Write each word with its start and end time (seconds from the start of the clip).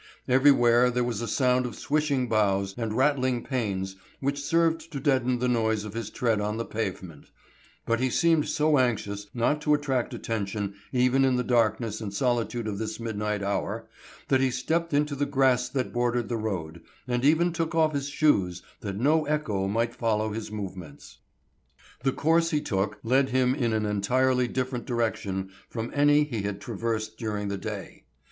Everywhere 0.27 0.89
there 0.89 1.03
was 1.03 1.21
a 1.21 1.27
sound 1.27 1.67
of 1.67 1.75
swishing 1.75 2.27
boughs 2.27 2.73
and 2.75 2.93
rattling 2.97 3.43
panes 3.43 3.97
which 4.19 4.41
served 4.41 4.91
to 4.91 4.99
deaden 4.99 5.37
the 5.37 5.47
noise 5.47 5.85
of 5.85 5.93
his 5.93 6.09
tread 6.09 6.41
on 6.41 6.57
the 6.57 6.65
pavement, 6.65 7.27
but 7.85 7.99
he 7.99 8.09
seemed 8.09 8.47
so 8.49 8.79
anxious 8.79 9.27
not 9.35 9.61
to 9.61 9.75
attract 9.75 10.15
attention 10.15 10.73
even 10.91 11.23
in 11.23 11.35
the 11.35 11.43
darkness 11.43 12.01
and 12.01 12.15
solitude 12.15 12.67
of 12.67 12.79
this 12.79 12.99
midnight 12.99 13.43
hour 13.43 13.87
that 14.29 14.41
he 14.41 14.49
stepped 14.49 14.91
into 14.91 15.13
the 15.13 15.27
grass 15.27 15.69
that 15.69 15.93
bordered 15.93 16.29
the 16.29 16.35
road, 16.35 16.81
and 17.07 17.23
even 17.23 17.53
took 17.53 17.75
off 17.75 17.93
his 17.93 18.09
shoes 18.09 18.63
that 18.79 18.97
no 18.99 19.25
echo 19.27 19.67
might 19.67 19.93
follow 19.93 20.31
his 20.33 20.49
movements. 20.51 21.19
The 22.01 22.11
course 22.11 22.49
he 22.49 22.59
took 22.59 22.97
led 23.03 23.29
him 23.29 23.53
in 23.53 23.71
an 23.71 23.85
entirely 23.85 24.47
different 24.47 24.87
direction 24.87 25.51
from 25.69 25.91
any 25.93 26.23
he 26.23 26.41
had 26.41 26.59
traversed 26.59 27.19
during 27.19 27.49
the 27.49 27.57
day. 27.59 28.05